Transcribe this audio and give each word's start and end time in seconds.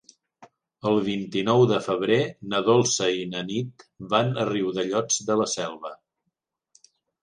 El 0.91 0.95
vint-i-nou 1.07 1.65
de 1.73 1.77
febrer 1.89 2.17
na 2.55 2.63
Dolça 2.71 3.11
i 3.21 3.29
na 3.37 3.45
Nit 3.53 3.89
van 4.17 4.35
a 4.35 4.49
Riudellots 4.55 5.25
de 5.33 5.41
la 5.45 5.53
Selva. 5.57 5.99